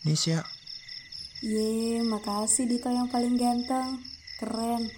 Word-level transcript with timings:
Nisya, 0.00 0.40
Ye, 1.40 2.00
makasih 2.04 2.68
Dito 2.68 2.88
yang 2.88 3.08
paling 3.08 3.36
ganteng. 3.36 4.00
Keren. 4.36 4.88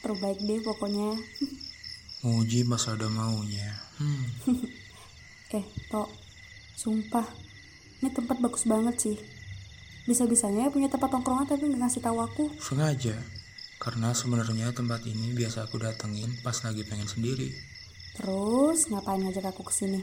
Terbaik 0.00 0.40
deh 0.40 0.60
pokoknya. 0.64 1.12
muji 2.20 2.64
mas 2.64 2.84
ada 2.88 3.08
maunya. 3.08 3.68
Hmm, 3.96 4.24
Eh, 5.56 5.64
Tok. 5.88 6.08
Sumpah. 6.76 7.24
Ini 8.00 8.08
tempat 8.12 8.40
bagus 8.40 8.64
banget 8.64 8.96
sih. 8.96 9.16
Bisa-bisanya 10.08 10.72
punya 10.72 10.88
tempat 10.88 11.12
tongkrongan 11.12 11.44
tapi 11.48 11.68
nggak 11.68 11.80
ngasih 11.84 12.00
tahu 12.00 12.16
aku. 12.20 12.44
sengaja. 12.56 13.16
Karena 13.76 14.12
sebenarnya 14.12 14.72
tempat 14.72 15.04
ini 15.04 15.32
biasa 15.32 15.68
aku 15.68 15.80
datengin 15.80 16.32
pas 16.40 16.56
lagi 16.64 16.84
pengen 16.84 17.08
sendiri. 17.08 17.48
Terus 18.16 18.88
ngapain 18.88 19.20
ngajak 19.20 19.52
aku 19.52 19.64
ke 19.64 19.72
sini? 19.72 20.00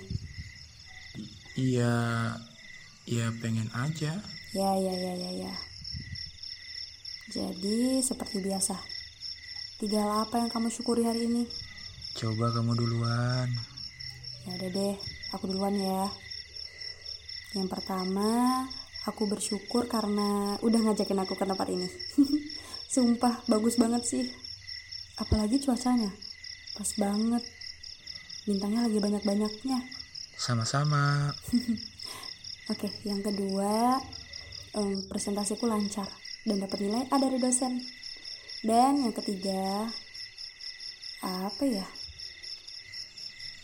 Iya, 1.57 2.33
ya 3.07 3.31
pengen 3.39 3.71
aja. 3.71 4.19
Ya, 4.51 4.69
ya, 4.75 4.93
ya, 4.93 5.13
ya, 5.15 5.31
ya. 5.47 5.53
Jadi, 7.31 8.03
seperti 8.03 8.43
biasa. 8.43 8.75
Tiga 9.79 10.03
hal 10.03 10.27
apa 10.27 10.43
yang 10.43 10.51
kamu 10.51 10.67
syukuri 10.67 11.07
hari 11.07 11.31
ini? 11.31 11.47
Coba 12.19 12.51
kamu 12.51 12.75
duluan. 12.75 13.47
Ya 14.43 14.59
udah 14.59 14.69
deh, 14.75 14.95
aku 15.31 15.47
duluan 15.47 15.75
ya. 15.79 16.11
Yang 17.55 17.67
pertama, 17.71 18.63
aku 19.07 19.23
bersyukur 19.31 19.87
karena 19.87 20.59
udah 20.59 20.79
ngajakin 20.91 21.23
aku 21.23 21.39
ke 21.39 21.47
tempat 21.47 21.67
ini. 21.71 21.87
Sumpah, 22.93 23.47
bagus 23.47 23.79
banget 23.79 24.03
sih. 24.03 24.25
Apalagi 25.15 25.63
cuacanya. 25.63 26.11
Pas 26.75 26.91
banget. 26.99 27.43
Bintangnya 28.43 28.87
lagi 28.87 28.99
banyak-banyaknya. 28.99 29.79
Sama-sama. 30.35 31.31
Oke, 32.67 32.91
yang 33.07 33.23
kedua, 33.23 33.95
em, 34.75 34.99
presentasiku 35.07 35.71
lancar 35.71 36.07
dan 36.43 36.59
dapat 36.59 36.83
nilai 36.83 37.07
A 37.07 37.15
dari 37.15 37.39
dosen. 37.39 37.79
Dan 38.59 39.07
yang 39.07 39.15
ketiga, 39.15 39.87
apa 41.23 41.63
ya? 41.63 41.87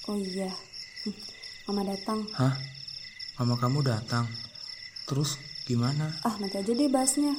Oh 0.07 0.15
iya, 0.15 0.51
Hmm, 1.03 1.19
mama 1.67 1.83
datang. 1.91 2.23
Hah? 2.31 2.55
Mama 3.35 3.59
kamu 3.59 3.83
datang. 3.83 4.23
Terus 5.03 5.35
gimana? 5.67 6.15
Ah, 6.23 6.39
nanti 6.39 6.55
aja 6.55 6.71
deh 6.71 6.87
bahasnya. 6.87 7.35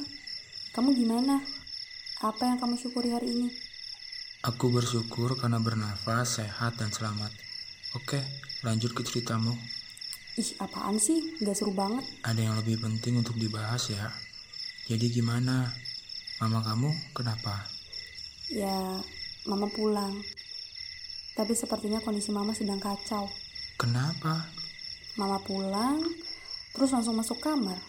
Kamu 0.77 0.93
gimana? 0.93 1.41
Apa 2.21 2.45
yang 2.45 2.61
kamu 2.61 2.77
syukuri 2.77 3.09
hari 3.09 3.33
ini? 3.33 3.49
Aku 4.45 4.69
bersyukur 4.69 5.33
karena 5.33 5.57
bernafas, 5.57 6.37
sehat, 6.37 6.77
dan 6.77 6.93
selamat. 6.93 7.33
Oke, 7.97 8.21
lanjut 8.61 8.93
ke 8.93 9.01
ceritamu. 9.01 9.57
Ih, 10.35 10.51
apaan 10.59 10.99
sih? 10.99 11.39
Gak 11.39 11.55
seru 11.55 11.71
banget. 11.71 12.03
Ada 12.27 12.43
yang 12.43 12.59
lebih 12.59 12.83
penting 12.83 13.23
untuk 13.23 13.39
dibahas 13.39 13.87
ya. 13.87 14.11
Jadi 14.91 15.07
gimana? 15.07 15.71
Mama 16.43 16.59
kamu 16.59 16.91
kenapa? 17.15 17.63
Ya, 18.51 18.99
mama 19.47 19.71
pulang. 19.71 20.11
Tapi 21.39 21.55
sepertinya 21.55 22.03
kondisi 22.03 22.35
mama 22.35 22.51
sedang 22.51 22.83
kacau. 22.83 23.31
Kenapa? 23.79 24.43
Mama 25.15 25.39
pulang, 25.39 26.03
terus 26.75 26.91
langsung 26.91 27.15
masuk 27.15 27.39
kamar. 27.39 27.79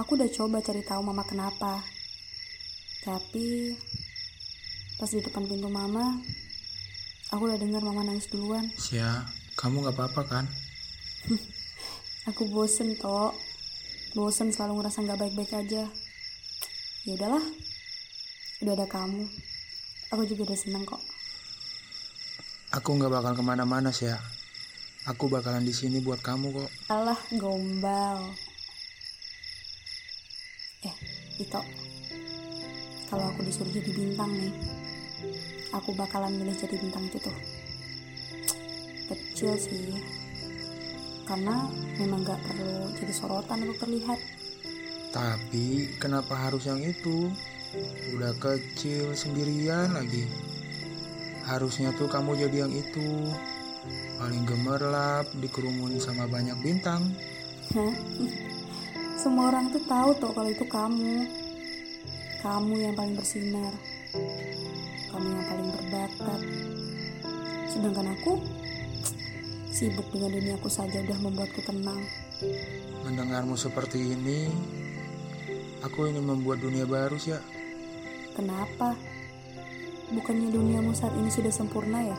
Aku 0.00 0.16
udah 0.16 0.32
coba 0.32 0.64
cari 0.64 0.80
tahu 0.80 1.04
mama 1.04 1.20
kenapa. 1.28 1.84
Tapi 3.04 3.76
pas 4.96 5.12
di 5.12 5.20
depan 5.20 5.44
pintu 5.44 5.68
mama, 5.68 6.16
aku 7.28 7.44
udah 7.44 7.60
dengar 7.60 7.84
mama 7.84 8.08
nangis 8.08 8.32
duluan. 8.32 8.72
Sia, 8.80 9.28
kamu 9.60 9.84
gak 9.84 10.00
apa-apa 10.00 10.22
kan? 10.24 10.44
Aku 12.30 12.46
bosen 12.50 12.98
toh. 12.98 13.34
Bosen 14.14 14.50
selalu 14.50 14.82
ngerasa 14.82 15.02
nggak 15.02 15.20
baik-baik 15.20 15.52
aja. 15.54 15.84
Ya 17.02 17.12
udahlah. 17.18 17.44
Udah 18.62 18.74
ada 18.78 18.86
kamu. 18.86 19.26
Aku 20.14 20.22
juga 20.28 20.52
udah 20.52 20.58
seneng 20.58 20.84
kok. 20.86 21.02
Aku 22.72 22.96
gak 22.96 23.12
bakal 23.12 23.36
ke 23.36 23.44
mana-mana 23.44 23.92
sih 23.92 24.08
Aku 25.10 25.28
bakalan 25.28 25.66
di 25.66 25.74
sini 25.74 25.98
buat 25.98 26.22
kamu 26.22 26.62
kok. 26.62 26.70
Alah, 26.94 27.18
gombal. 27.34 28.22
Eh, 30.86 30.96
Ito. 31.42 31.58
Kalau 33.10 33.24
aku 33.34 33.42
disuruh 33.44 33.68
jadi 33.74 33.90
bintang 33.92 34.30
nih, 34.30 34.54
aku 35.74 35.90
bakalan 35.92 36.32
milih 36.38 36.54
jadi 36.54 36.78
bintang 36.78 37.02
itu 37.10 37.18
tuh. 37.18 37.36
Kecil 39.10 39.52
sih. 39.58 40.21
Karena 41.22 41.70
memang 41.98 42.26
gak 42.26 42.40
perlu 42.42 42.90
jadi 42.98 43.12
sorotan 43.14 43.62
untuk 43.66 43.86
terlihat. 43.86 44.18
Tapi 45.12 45.96
kenapa 46.00 46.34
harus 46.34 46.64
yang 46.64 46.80
itu? 46.80 47.28
Udah 48.16 48.32
kecil 48.40 49.12
sendirian 49.16 49.92
lagi. 49.92 50.28
Harusnya 51.44 51.92
tuh 51.96 52.08
kamu 52.08 52.36
jadi 52.48 52.68
yang 52.68 52.72
itu. 52.72 53.28
Paling 54.16 54.46
gemerlap, 54.46 55.26
dikerumunin 55.42 55.98
sama 55.98 56.30
banyak 56.30 56.56
bintang. 56.62 57.02
Hah? 57.74 57.94
Semua 59.18 59.54
orang 59.54 59.70
tuh 59.70 59.82
tahu 59.86 60.10
tuh 60.18 60.32
kalau 60.34 60.50
itu 60.50 60.66
kamu. 60.66 61.26
Kamu 62.42 62.74
yang 62.74 62.94
paling 62.98 63.14
bersinar. 63.14 63.74
Kamu 65.12 65.26
yang 65.28 65.46
paling 65.46 65.68
berbakat. 65.76 66.40
Sedangkan 67.70 68.16
aku 68.16 68.40
sibuk 69.72 70.04
dengan 70.12 70.36
duniaku 70.36 70.68
saja 70.68 71.00
udah 71.00 71.18
membuatku 71.24 71.64
tenang. 71.64 72.04
Mendengarmu 73.08 73.56
seperti 73.56 74.12
ini, 74.12 74.52
aku 75.80 76.12
ingin 76.12 76.28
membuat 76.28 76.60
dunia 76.60 76.84
baru 76.84 77.16
sih. 77.16 77.32
Kenapa? 78.36 78.92
Bukannya 80.12 80.52
duniamu 80.52 80.92
saat 80.92 81.16
ini 81.16 81.32
sudah 81.32 81.48
sempurna 81.48 82.04
ya? 82.04 82.18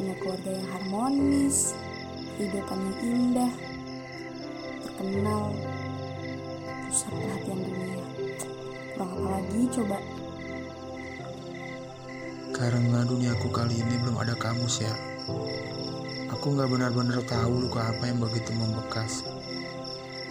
Punya 0.00 0.16
keluarga 0.24 0.50
yang 0.56 0.68
harmonis, 0.72 1.76
kehidupan 2.40 2.80
yang 2.80 2.98
indah, 3.04 3.52
terkenal, 4.88 5.52
pusat 6.88 7.12
perhatian 7.12 7.60
dunia. 7.60 8.00
Kurang 8.96 9.10
apa 9.20 9.28
lagi 9.36 9.60
coba? 9.68 9.98
Karena 12.56 12.98
duniaku 13.04 13.48
kali 13.52 13.84
ini 13.84 13.94
belum 14.00 14.16
ada 14.16 14.32
kamu 14.32 14.64
sih. 14.64 14.88
Aku 16.32 16.56
nggak 16.56 16.72
benar-benar 16.72 17.20
tahu 17.28 17.68
luka 17.68 17.92
apa 17.92 18.08
yang 18.08 18.16
begitu 18.16 18.56
membekas. 18.56 19.20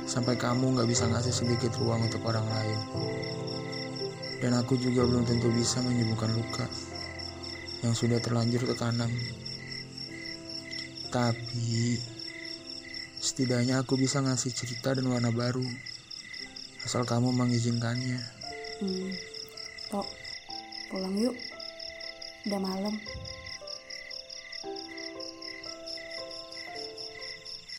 Sampai 0.09 0.33
kamu 0.33 0.73
nggak 0.73 0.89
bisa 0.89 1.05
ngasih 1.05 1.29
sedikit 1.29 1.77
ruang 1.77 2.09
untuk 2.09 2.25
orang 2.25 2.41
lain. 2.41 2.79
Dan 4.41 4.57
aku 4.57 4.73
juga 4.81 5.05
belum 5.05 5.29
tentu 5.29 5.53
bisa 5.53 5.77
menyembuhkan 5.85 6.33
luka 6.33 6.65
yang 7.85 7.93
sudah 7.93 8.17
terlanjur 8.17 8.65
tertanam. 8.65 9.13
Tapi 11.13 12.01
setidaknya 13.21 13.85
aku 13.85 13.93
bisa 13.93 14.25
ngasih 14.25 14.49
cerita 14.57 14.97
dan 14.97 15.05
warna 15.05 15.29
baru. 15.29 15.63
Asal 16.81 17.05
kamu 17.05 17.29
mengizinkannya. 17.29 18.17
Hmm, 18.81 19.13
tok, 19.93 20.07
pulang 20.89 21.13
yuk. 21.13 21.37
Udah 22.49 22.57
malam. 22.57 22.97